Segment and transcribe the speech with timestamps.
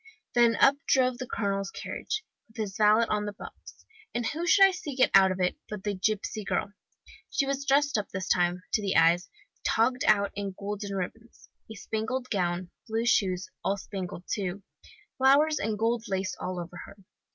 [0.33, 3.85] Then up drove the colonel's carriage, with his valet on the box.
[4.15, 6.73] And who should I see get out of it, but the gipsy girl!
[7.29, 9.29] She was dressed up, this time, to the eyes,
[9.63, 14.63] togged out in golden ribbons a spangled gown, blue shoes, all spangled too,
[15.19, 16.97] flowers and gold lace all over her.